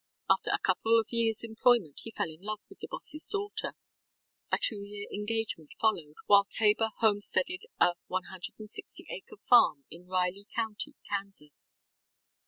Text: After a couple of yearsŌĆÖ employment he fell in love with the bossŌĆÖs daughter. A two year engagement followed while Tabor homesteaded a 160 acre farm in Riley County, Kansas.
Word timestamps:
After 0.27 0.49
a 0.49 0.57
couple 0.57 0.99
of 0.99 1.09
yearsŌĆÖ 1.13 1.43
employment 1.43 1.99
he 2.01 2.09
fell 2.09 2.31
in 2.31 2.41
love 2.41 2.61
with 2.69 2.79
the 2.79 2.87
bossŌĆÖs 2.87 3.29
daughter. 3.29 3.75
A 4.51 4.57
two 4.59 4.79
year 4.83 5.07
engagement 5.13 5.75
followed 5.79 6.15
while 6.25 6.43
Tabor 6.45 6.89
homesteaded 7.01 7.65
a 7.79 7.93
160 8.07 9.05
acre 9.11 9.37
farm 9.47 9.85
in 9.91 10.07
Riley 10.07 10.47
County, 10.55 10.95
Kansas. 11.07 11.81